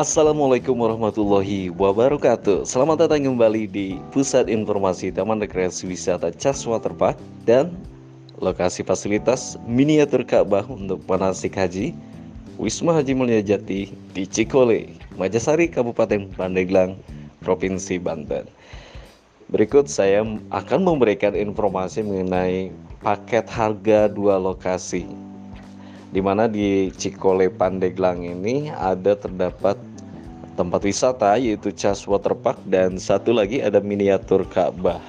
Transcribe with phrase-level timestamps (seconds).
[0.00, 2.64] Assalamualaikum warahmatullahi wabarakatuh.
[2.64, 7.76] Selamat datang kembali di Pusat Informasi Taman Rekreasi Wisata Cas Waterpark Dan
[8.40, 11.92] lokasi fasilitas miniatur Ka'bah untuk manasik haji
[12.56, 14.88] Wisma Haji Mulia Jati di Cikole,
[15.20, 16.96] Majasari, Kabupaten Pandeglang,
[17.44, 18.48] Provinsi Banten.
[19.52, 22.72] Berikut saya akan memberikan informasi mengenai
[23.04, 25.04] paket harga dua lokasi.
[26.10, 29.78] Di mana di Cikole Pandeglang ini ada terdapat
[30.54, 35.02] tempat wisata yaitu Cas Waterpark dan satu lagi ada miniatur Ka'bah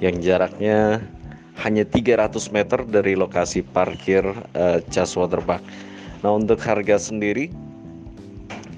[0.00, 1.00] yang jaraknya
[1.56, 5.64] hanya 300 meter dari lokasi parkir uh, Cas Waterpark.
[6.20, 7.48] Nah, untuk harga sendiri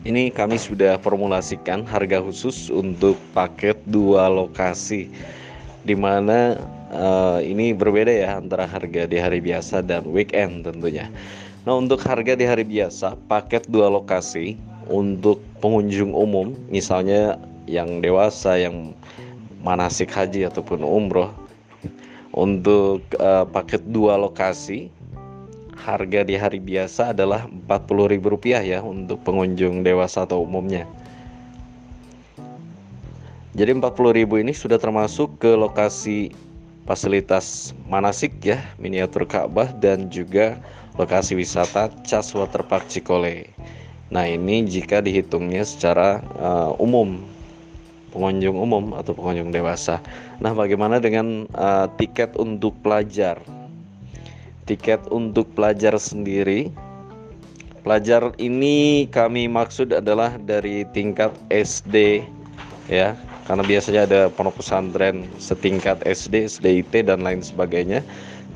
[0.07, 5.11] ini kami sudah formulasikan harga khusus untuk paket dua lokasi
[5.83, 6.55] di mana
[6.95, 11.11] uh, ini berbeda ya antara harga di hari biasa dan weekend tentunya.
[11.67, 14.57] Nah untuk harga di hari biasa paket dua lokasi
[14.89, 17.36] untuk pengunjung umum misalnya
[17.69, 18.97] yang dewasa yang
[19.61, 21.30] manasik haji ataupun umroh
[22.33, 24.89] untuk uh, paket dua lokasi
[25.78, 30.84] harga di hari biasa adalah Rp40.000 ya untuk pengunjung dewasa atau umumnya.
[33.56, 36.30] Jadi 40.000 ini sudah termasuk ke lokasi
[36.86, 40.58] fasilitas manasik ya, miniatur Ka'bah dan juga
[40.95, 43.50] lokasi wisata Cas Waterpark Cikole.
[44.09, 47.20] Nah, ini jika dihitungnya secara uh, umum
[48.09, 50.01] pengunjung umum atau pengunjung dewasa.
[50.41, 53.36] Nah, bagaimana dengan uh, tiket untuk pelajar?
[54.64, 56.73] Tiket untuk pelajar sendiri
[57.89, 62.20] Pelajar ini kami maksud adalah dari tingkat SD
[62.92, 63.17] ya
[63.48, 68.05] karena biasanya ada pondok pesantren setingkat SD, SDIT dan lain sebagainya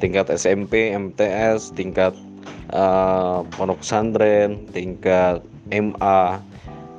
[0.04, 2.12] tingkat SMP, MTS, tingkat
[2.70, 6.40] uh, pondok pesantren, tingkat MA.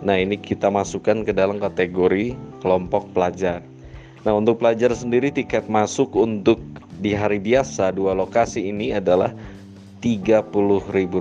[0.04, 3.64] Nah, ini kita masukkan ke dalam kategori kelompok pelajar.
[4.24, 6.59] Nah, untuk pelajar sendiri tiket masuk untuk
[7.00, 9.32] di hari biasa dua lokasi ini adalah
[10.03, 11.12] Rp30.000.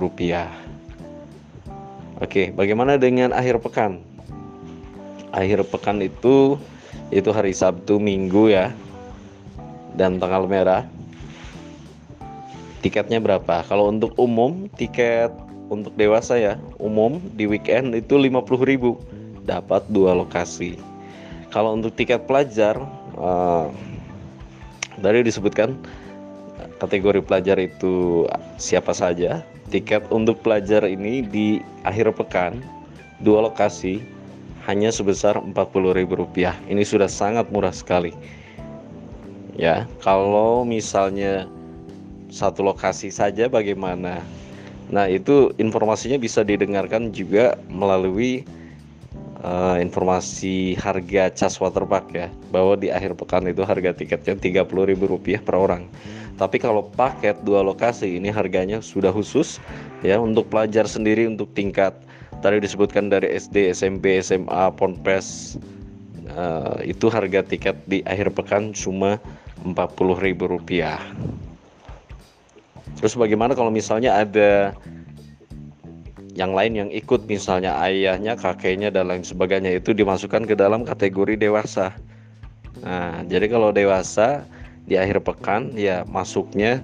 [2.23, 4.13] Oke, bagaimana dengan akhir pekan?
[5.33, 6.61] akhir pekan itu
[7.09, 8.69] itu hari Sabtu Minggu ya
[9.97, 10.85] dan tanggal merah
[12.83, 15.31] tiketnya berapa kalau untuk umum tiket
[15.71, 20.77] untuk dewasa ya umum di weekend itu 50.000 dapat dua lokasi
[21.49, 22.77] kalau untuk tiket pelajar
[23.15, 23.71] uh,
[24.99, 25.73] dari disebutkan
[26.77, 28.27] kategori pelajar itu
[28.59, 32.59] siapa saja tiket untuk pelajar ini di akhir pekan
[33.23, 34.03] dua lokasi
[34.63, 36.71] hanya sebesar Rp40.000.
[36.71, 38.15] Ini sudah sangat murah sekali.
[39.59, 41.45] Ya, kalau misalnya
[42.33, 44.25] satu lokasi saja bagaimana?
[44.89, 48.41] Nah, itu informasinya bisa didengarkan juga melalui
[49.45, 55.55] uh, informasi harga cas waterpark ya, bahwa di akhir pekan itu harga tiketnya Rp30.000 per
[55.55, 55.85] orang.
[56.33, 59.61] Tapi kalau paket dua lokasi ini harganya sudah khusus
[60.01, 61.93] ya untuk pelajar sendiri untuk tingkat
[62.41, 65.55] tadi disebutkan dari SD, SMP, SMA, Ponpes
[66.33, 69.21] uh, itu harga tiket di akhir pekan cuma
[69.61, 71.39] Rp40.000.
[73.03, 74.71] Terus bagaimana kalau misalnya ada
[76.39, 81.35] yang lain yang ikut misalnya ayahnya, kakeknya dan lain sebagainya itu dimasukkan ke dalam kategori
[81.35, 81.91] dewasa.
[82.79, 84.47] Nah, jadi kalau dewasa
[84.87, 86.79] di akhir pekan ya masuknya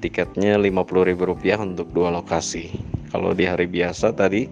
[0.00, 2.72] tiketnya Rp50.000 untuk dua lokasi.
[3.12, 4.48] Kalau di hari biasa tadi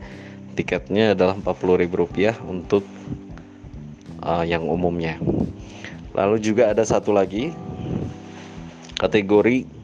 [0.53, 2.85] tiketnya adalah Rp40.000 untuk
[4.21, 5.17] uh, yang umumnya.
[6.13, 7.57] Lalu juga ada satu lagi
[9.01, 9.76] kategori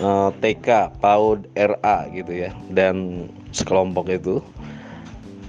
[0.00, 4.40] uh, TK, PAUD, RA gitu ya dan sekelompok itu.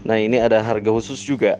[0.07, 1.59] Nah, ini ada harga khusus juga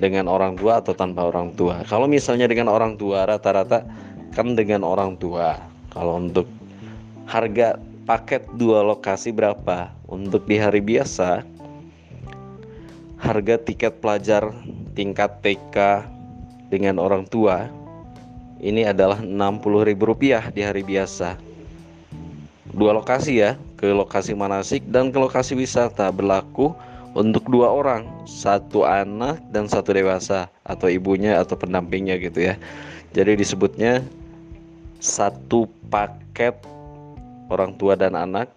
[0.00, 1.84] dengan orang tua atau tanpa orang tua.
[1.88, 3.84] Kalau misalnya dengan orang tua rata-rata
[4.32, 5.56] kan dengan orang tua.
[5.92, 6.44] Kalau untuk
[7.24, 9.88] harga paket dua lokasi berapa?
[10.08, 11.44] Untuk di hari biasa
[13.16, 14.52] harga tiket pelajar
[14.92, 16.04] tingkat TK
[16.68, 17.64] dengan orang tua
[18.60, 21.45] ini adalah Rp60.000 di hari biasa.
[22.76, 26.12] Dua lokasi ya, ke lokasi manasik dan ke lokasi wisata.
[26.12, 26.76] Berlaku
[27.16, 32.60] untuk dua orang, satu anak dan satu dewasa atau ibunya atau pendampingnya gitu ya.
[33.16, 34.04] Jadi disebutnya
[35.00, 36.52] satu paket
[37.48, 38.52] orang tua dan anak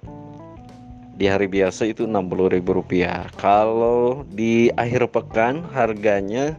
[1.20, 6.56] di hari biasa itu Rp60.000 kalau di akhir pekan harganya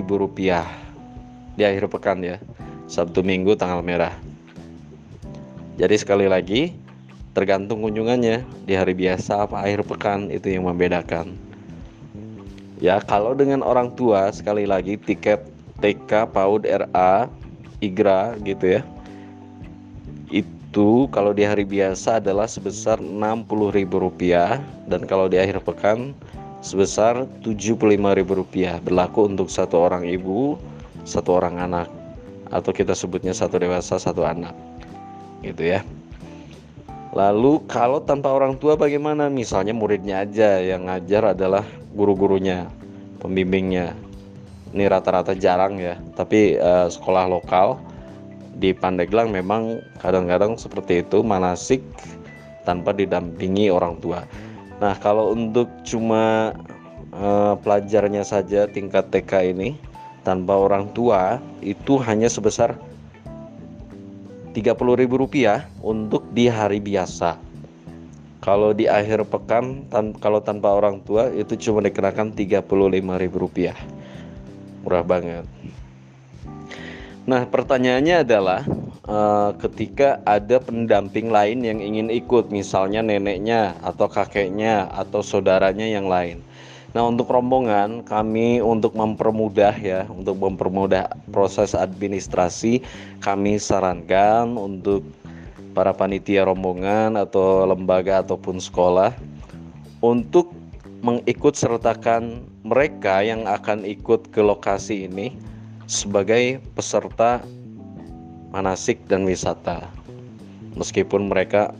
[1.58, 2.42] di akhir pekan ya
[2.88, 4.16] Sabtu Minggu tanggal merah.
[5.76, 6.72] Jadi sekali lagi
[7.36, 8.40] tergantung kunjungannya.
[8.64, 11.36] Di hari biasa apa akhir pekan itu yang membedakan.
[12.80, 15.44] Ya kalau dengan orang tua sekali lagi tiket
[15.84, 17.28] TK PAUD RA
[17.84, 18.82] IGRA gitu ya.
[20.32, 26.16] Itu kalau di hari biasa adalah sebesar Rp60.000 dan kalau di akhir pekan
[26.64, 30.56] sebesar Rp75.000 berlaku untuk satu orang ibu,
[31.04, 31.97] satu orang anak
[32.48, 34.56] atau kita sebutnya satu dewasa, satu anak.
[35.44, 35.80] Gitu ya.
[37.16, 39.32] Lalu kalau tanpa orang tua bagaimana?
[39.32, 41.64] Misalnya muridnya aja yang ngajar adalah
[41.96, 42.68] guru-gurunya,
[43.18, 43.96] pembimbingnya.
[44.76, 47.80] Ini rata-rata jarang ya, tapi uh, sekolah lokal
[48.60, 51.80] di Pandeglang memang kadang-kadang seperti itu manasik
[52.68, 54.28] tanpa didampingi orang tua.
[54.78, 56.52] Nah, kalau untuk cuma
[57.16, 59.80] uh, pelajarnya saja tingkat TK ini
[60.28, 62.76] tanpa orang tua itu hanya sebesar
[64.52, 65.08] Rp30.000
[65.80, 67.40] untuk di hari biasa.
[68.44, 73.72] Kalau di akhir pekan tan kalau tanpa orang tua itu cuma dikenakan Rp35.000.
[74.84, 75.48] Murah banget.
[77.28, 78.64] Nah, pertanyaannya adalah
[79.08, 86.08] uh, ketika ada pendamping lain yang ingin ikut, misalnya neneknya atau kakeknya atau saudaranya yang
[86.08, 86.40] lain.
[86.96, 92.80] Nah, untuk rombongan kami untuk mempermudah ya, untuk mempermudah proses administrasi,
[93.20, 95.04] kami sarankan untuk
[95.76, 99.12] para panitia rombongan atau lembaga ataupun sekolah
[100.00, 100.50] untuk
[101.04, 105.36] mengikut sertakan mereka yang akan ikut ke lokasi ini
[105.86, 107.44] sebagai peserta
[108.50, 109.86] manasik dan wisata.
[110.74, 111.76] Meskipun mereka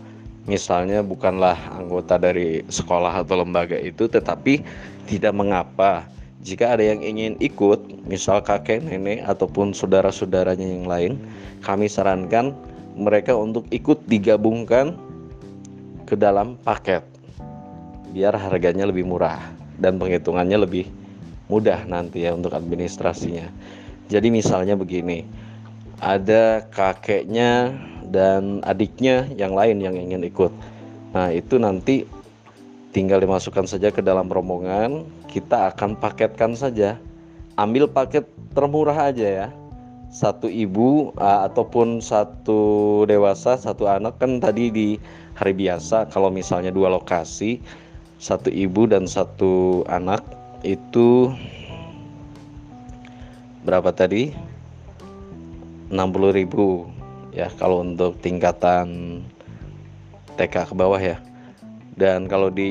[0.49, 4.63] misalnya bukanlah anggota dari sekolah atau lembaga itu, tetapi
[5.09, 6.05] tidak mengapa
[6.39, 11.13] jika ada yang ingin ikut, misal kakek, nenek, ataupun saudara-saudaranya yang lain,
[11.67, 12.55] kami sarankan
[12.95, 14.95] mereka untuk ikut digabungkan
[16.07, 17.03] ke dalam paket
[18.15, 19.43] biar harganya lebih murah
[19.77, 20.89] dan penghitungannya lebih
[21.53, 23.51] mudah nanti ya untuk administrasinya.
[24.09, 25.29] Jadi misalnya begini,
[26.01, 27.77] ada kakeknya
[28.09, 30.55] dan adiknya yang lain yang ingin ikut.
[31.13, 32.09] Nah, itu nanti
[32.99, 36.99] tinggal dimasukkan saja ke dalam rombongan, kita akan paketkan saja.
[37.55, 38.27] Ambil paket
[38.59, 39.49] termurah aja ya.
[40.11, 44.89] Satu ibu uh, ataupun satu dewasa, satu anak kan tadi di
[45.39, 47.63] hari biasa kalau misalnya dua lokasi,
[48.19, 50.27] satu ibu dan satu anak
[50.67, 51.31] itu
[53.63, 54.35] berapa tadi
[55.95, 59.21] 60.000 ya kalau untuk tingkatan
[60.35, 61.28] TK ke bawah ya
[61.99, 62.71] dan kalau di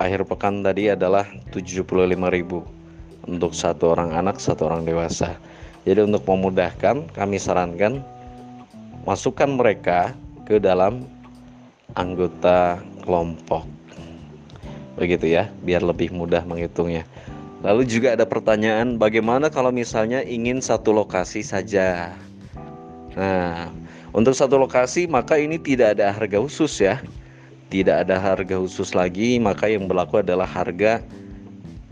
[0.00, 5.36] akhir pekan tadi adalah 75.000 untuk satu orang anak satu orang dewasa
[5.84, 8.00] jadi untuk memudahkan kami sarankan
[9.04, 10.16] masukkan mereka
[10.48, 11.04] ke dalam
[11.94, 13.68] anggota kelompok
[14.96, 17.04] begitu ya biar lebih mudah menghitungnya
[17.64, 22.14] Lalu juga ada pertanyaan bagaimana kalau misalnya ingin satu lokasi saja.
[23.18, 23.72] Nah,
[24.12, 27.02] untuk satu lokasi maka ini tidak ada harga khusus ya.
[27.66, 31.02] Tidak ada harga khusus lagi, maka yang berlaku adalah harga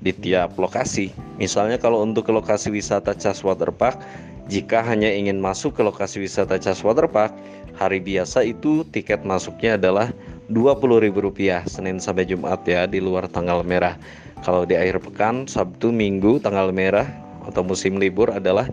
[0.04, 1.10] di tiap lokasi.
[1.40, 3.98] Misalnya kalau untuk ke lokasi wisata Cas Waterpark,
[4.46, 7.32] jika hanya ingin masuk ke lokasi wisata Cas Waterpark,
[7.74, 10.12] hari biasa itu tiket masuknya adalah
[10.52, 13.96] Rp20.000 Senin sampai Jumat ya di luar tanggal merah.
[14.44, 17.08] Kalau di akhir pekan, Sabtu, Minggu, tanggal merah
[17.48, 18.68] atau musim libur adalah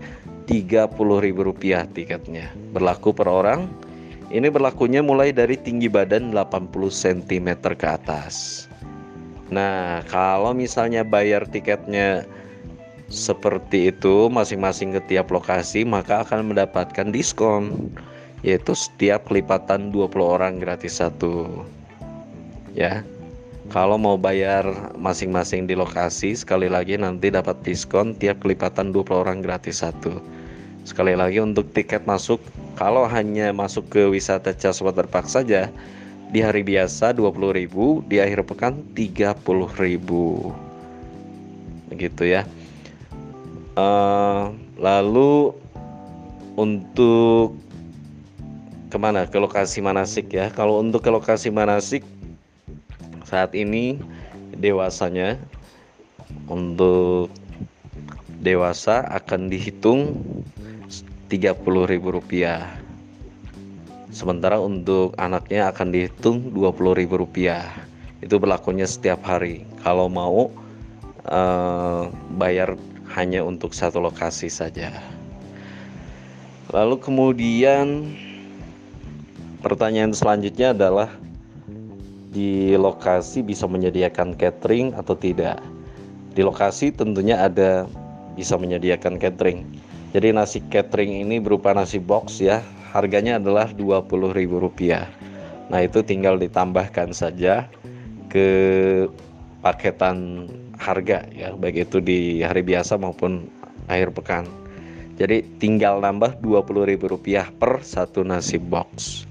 [0.52, 2.52] Rp30.000 tiketnya.
[2.76, 3.72] Berlaku per orang.
[4.32, 8.66] Ini berlakunya mulai dari tinggi badan 80 cm ke atas.
[9.52, 12.24] Nah, kalau misalnya bayar tiketnya
[13.12, 17.92] seperti itu masing-masing ke tiap lokasi, maka akan mendapatkan diskon
[18.42, 21.68] yaitu setiap kelipatan 20 orang gratis satu.
[22.72, 23.04] Ya.
[23.72, 24.68] Kalau mau bayar
[25.00, 30.20] masing-masing di lokasi, sekali lagi nanti dapat diskon tiap kelipatan 20 orang gratis satu.
[30.84, 32.42] Sekali lagi untuk tiket masuk,
[32.76, 35.72] kalau hanya masuk ke wisata Cas Waterpark saja,
[36.32, 39.44] di hari biasa 20.000, di akhir pekan 30.000.
[41.92, 42.48] Begitu ya.
[43.76, 45.52] Uh, lalu
[46.56, 47.56] untuk
[48.88, 49.28] ke mana?
[49.28, 50.48] Ke lokasi manasik ya.
[50.52, 52.04] Kalau untuk ke lokasi manasik
[53.28, 54.00] saat ini
[54.56, 55.40] dewasanya
[56.48, 57.32] untuk
[58.44, 60.20] dewasa akan dihitung
[61.32, 62.60] Rp30.000
[64.12, 67.08] sementara untuk anaknya akan dihitung Rp20.000
[68.20, 70.52] itu berlakunya setiap hari kalau mau
[71.32, 72.76] uh, bayar
[73.16, 74.92] hanya untuk satu lokasi saja
[76.76, 78.12] lalu kemudian
[79.64, 81.08] pertanyaan selanjutnya adalah
[82.32, 85.60] di lokasi bisa menyediakan catering atau tidak.
[86.32, 87.86] Di lokasi tentunya ada
[88.40, 89.68] bisa menyediakan catering.
[90.12, 92.60] Jadi nasi catering ini berupa nasi box ya,
[92.92, 95.08] harganya adalah Rp20.000.
[95.72, 97.72] Nah, itu tinggal ditambahkan saja
[98.28, 98.48] ke
[99.64, 103.48] paketan harga ya, baik itu di hari biasa maupun
[103.88, 104.44] akhir pekan.
[105.16, 109.24] Jadi tinggal nambah Rp20.000 per satu nasi box.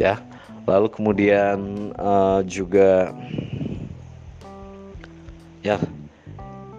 [0.00, 0.16] Ya.
[0.62, 3.10] Lalu kemudian uh, juga
[5.66, 5.76] ya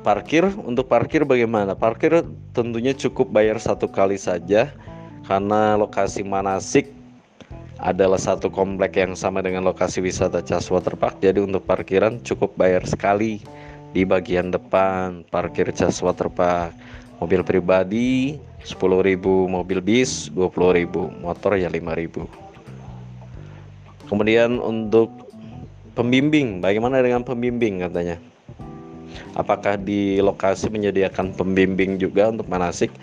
[0.03, 1.74] parkir untuk parkir bagaimana?
[1.74, 4.69] Parkir tentunya cukup bayar satu kali saja
[5.24, 6.91] karena lokasi manasik
[7.79, 11.24] adalah satu komplek yang sama dengan lokasi wisata Cas Waterpark.
[11.24, 13.39] Jadi untuk parkiran cukup bayar sekali
[13.95, 16.75] di bagian depan parkir Cas Waterpark.
[17.24, 18.36] Mobil pribadi
[18.67, 22.27] 10.000, mobil bis 20.000, motor ya 5.000.
[24.12, 25.07] Kemudian untuk
[25.95, 28.33] pembimbing, bagaimana dengan pembimbing katanya?
[29.34, 32.93] Apakah di lokasi menyediakan pembimbing juga untuk manasik?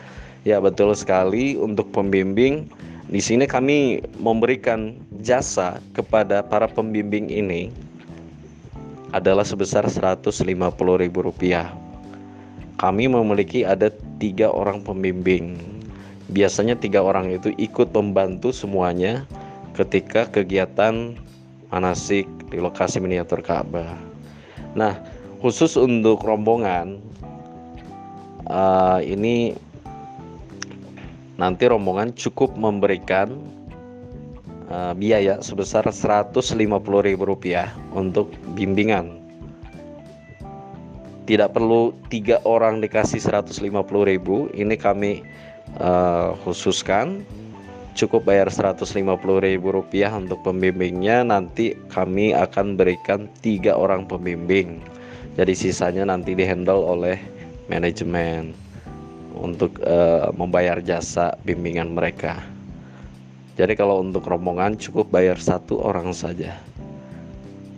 [0.47, 2.65] Ya betul sekali untuk pembimbing.
[3.11, 7.75] Di sini kami memberikan jasa kepada para pembimbing ini
[9.11, 11.55] adalah sebesar Rp150.000.
[12.79, 13.91] Kami memiliki ada
[14.23, 15.59] tiga orang pembimbing.
[16.31, 19.27] Biasanya tiga orang itu ikut membantu semuanya
[19.75, 21.19] ketika kegiatan
[21.75, 23.99] manasik di lokasi miniatur Ka'bah.
[24.79, 25.03] Nah,
[25.41, 27.01] khusus untuk rombongan
[28.45, 29.57] uh, ini
[31.41, 33.41] nanti rombongan cukup memberikan
[34.69, 37.21] uh, biaya sebesar Rp150.000
[37.97, 39.17] untuk bimbingan.
[41.25, 45.25] Tidak perlu tiga orang dikasih Rp150.000, ini kami
[45.81, 47.25] uh, khususkan
[47.97, 49.65] cukup bayar Rp150.000
[50.13, 54.85] untuk pembimbingnya nanti kami akan berikan tiga orang pembimbing
[55.41, 57.17] jadi sisanya nanti dihandle oleh
[57.73, 58.53] manajemen
[59.33, 62.45] untuk uh, membayar jasa bimbingan mereka.
[63.57, 66.61] Jadi kalau untuk rombongan cukup bayar satu orang saja.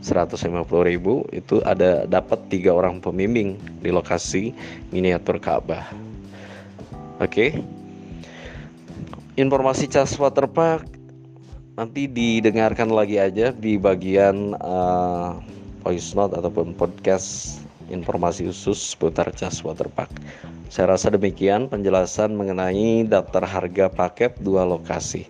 [0.03, 0.67] 150.000
[1.31, 4.51] itu ada dapat tiga orang pembimbing di lokasi
[4.91, 5.87] miniatur Ka'bah.
[7.23, 7.31] Oke?
[7.31, 7.51] Okay?
[9.39, 10.85] informasi cas waterpark
[11.79, 15.41] nanti didengarkan lagi aja di bagian uh,
[15.83, 17.59] voice note ataupun podcast
[17.91, 20.09] informasi khusus seputar cas waterpark.
[20.73, 25.29] Saya rasa demikian penjelasan mengenai daftar harga paket dua lokasi.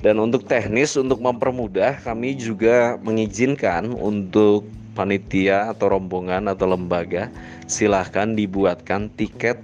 [0.00, 4.64] Dan untuk teknis untuk mempermudah kami juga mengizinkan untuk
[4.96, 7.28] panitia atau rombongan atau lembaga
[7.68, 9.60] silahkan dibuatkan tiket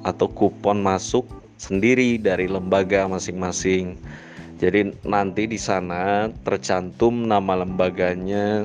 [0.00, 1.28] atau kupon masuk
[1.60, 4.00] sendiri dari lembaga masing-masing.
[4.56, 8.64] Jadi nanti di sana tercantum nama lembaganya,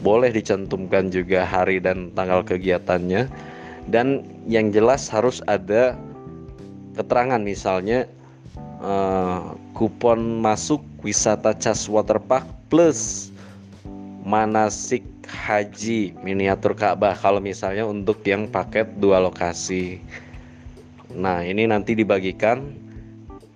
[0.00, 3.28] boleh dicantumkan juga hari dan tanggal kegiatannya
[3.88, 5.96] dan yang jelas harus ada
[6.96, 8.08] keterangan misalnya
[8.80, 13.30] uh, kupon masuk wisata Cas Waterpark plus
[14.24, 20.02] manasik haji miniatur Ka'bah kalau misalnya untuk yang paket dua lokasi.
[21.10, 22.70] Nah, ini nanti dibagikan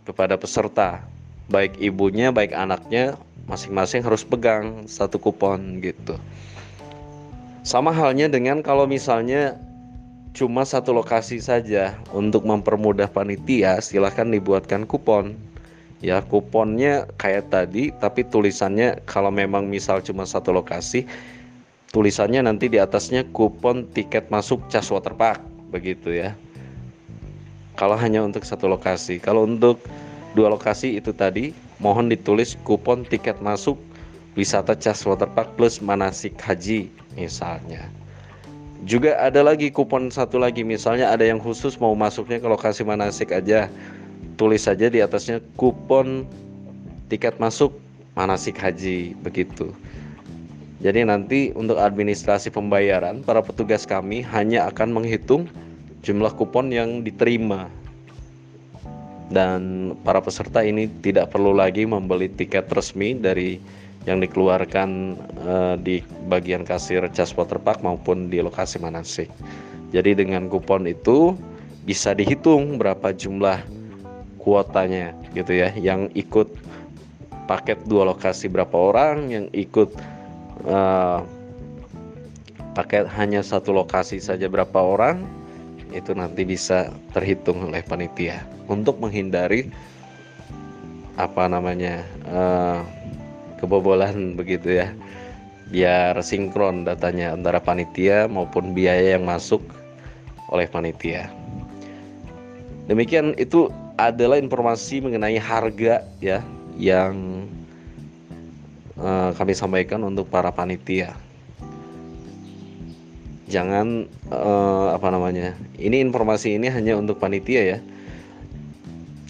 [0.03, 1.03] kepada peserta,
[1.51, 3.15] baik ibunya, baik anaknya,
[3.47, 6.19] masing-masing harus pegang satu kupon gitu.
[7.65, 9.57] Sama halnya dengan kalau misalnya
[10.37, 15.33] cuma satu lokasi saja untuk mempermudah panitia, silahkan dibuatkan kupon.
[16.05, 21.09] Ya, kuponnya kayak tadi, tapi tulisannya kalau memang misal cuma satu lokasi,
[21.97, 25.41] tulisannya nanti di atasnya kupon tiket masuk Cas Waterpark,
[25.73, 26.37] begitu ya
[27.75, 29.19] kalau hanya untuk satu lokasi.
[29.19, 29.83] Kalau untuk
[30.35, 31.51] dua lokasi itu tadi,
[31.83, 33.79] mohon ditulis kupon tiket masuk
[34.39, 37.87] wisata Cas Waterpark plus manasik haji misalnya.
[38.85, 43.33] Juga ada lagi kupon satu lagi misalnya ada yang khusus mau masuknya ke lokasi manasik
[43.33, 43.73] aja.
[44.37, 46.29] Tulis saja di atasnya kupon
[47.09, 47.73] tiket masuk
[48.13, 49.73] manasik haji begitu.
[50.85, 55.49] Jadi nanti untuk administrasi pembayaran para petugas kami hanya akan menghitung
[56.05, 57.73] jumlah kupon yang diterima
[59.33, 63.57] dan para peserta ini tidak perlu lagi membeli tiket resmi dari
[64.05, 69.33] yang dikeluarkan uh, di bagian kasir Cas Waterpark maupun di lokasi manasik.
[69.97, 71.33] Jadi dengan kupon itu
[71.85, 73.61] bisa dihitung berapa jumlah
[74.41, 76.53] kuotanya gitu ya yang ikut
[77.49, 79.93] paket dua lokasi berapa orang yang ikut
[80.69, 81.21] uh,
[82.77, 85.25] paket hanya satu lokasi saja berapa orang
[85.93, 89.71] itu nanti bisa terhitung oleh panitia untuk menghindari
[91.15, 92.83] apa namanya uh,
[93.65, 94.93] kebobolan begitu ya.
[95.73, 99.65] Biar sinkron datanya antara panitia maupun biaya yang masuk
[100.53, 101.33] oleh panitia.
[102.85, 106.45] Demikian itu adalah informasi mengenai harga ya
[106.77, 107.49] yang
[109.01, 111.17] uh, kami sampaikan untuk para panitia.
[113.49, 117.79] Jangan uh, apa namanya ini informasi ini hanya untuk panitia ya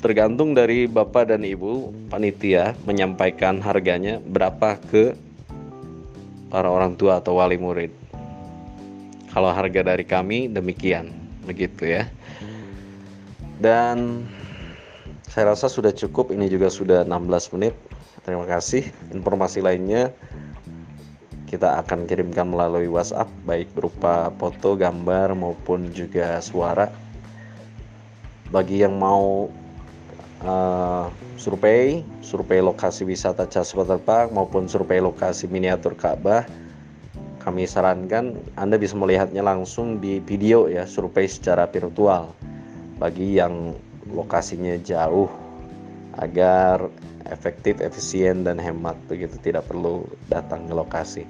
[0.04, 5.16] tergantung dari bapak dan ibu panitia menyampaikan harganya berapa ke
[6.52, 7.88] para orang tua atau wali murid.
[9.32, 11.08] Kalau harga dari kami demikian,
[11.48, 12.04] begitu ya.
[13.56, 14.28] Dan
[15.24, 17.72] saya rasa sudah cukup, ini juga sudah 16 menit.
[18.28, 18.84] Terima kasih.
[19.08, 20.12] Informasi lainnya
[21.48, 26.92] kita akan kirimkan melalui WhatsApp baik berupa foto, gambar maupun juga suara.
[28.52, 29.48] Bagi yang mau
[30.42, 31.06] uh,
[31.38, 36.42] survei, survei lokasi wisata Cas Waterpark maupun survei lokasi miniatur Ka'bah.
[37.44, 42.32] Kami sarankan Anda bisa melihatnya langsung di video ya, survei secara virtual
[42.96, 43.76] bagi yang
[44.08, 45.28] lokasinya jauh
[46.16, 46.88] agar
[47.28, 51.24] efektif, efisien dan hemat begitu tidak perlu datang ke lokasi.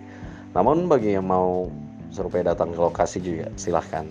[0.55, 1.67] Namun bagi yang mau
[2.15, 4.07] survei datang ke lokasi juga silahkan.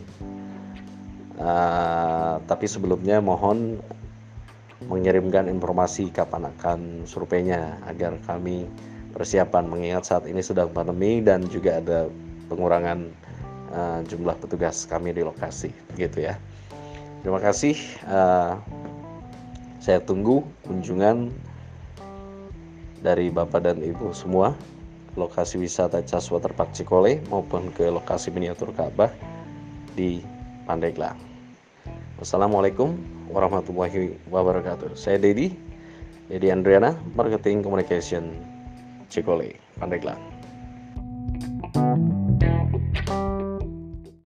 [1.40, 3.80] Uh, tapi sebelumnya mohon
[4.88, 8.68] mengirimkan informasi kapan akan surveinya agar kami
[9.14, 12.10] persiapan mengingat saat ini sudah pandemi dan juga ada
[12.50, 13.08] pengurangan
[13.72, 15.70] uh, jumlah petugas kami di lokasi.
[15.96, 16.36] Gitu ya.
[17.24, 17.78] Terima kasih.
[18.10, 18.60] Uh,
[19.84, 21.32] saya tunggu kunjungan
[23.04, 24.56] dari bapak dan ibu semua
[25.20, 29.12] lokasi wisata Cas Waterpark Cikole maupun ke lokasi miniatur Ka'bah
[29.94, 30.24] di
[30.66, 31.20] Pandeglang.
[32.18, 32.96] Wassalamualaikum
[33.34, 34.94] warahmatullahi wabarakatuh.
[34.94, 35.58] Saya Dedi,
[36.30, 38.38] Dedi Andriana, Marketing Communication
[39.10, 40.33] Cikole, Pandeglang.